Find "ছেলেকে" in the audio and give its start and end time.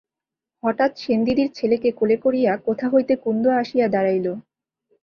1.53-1.89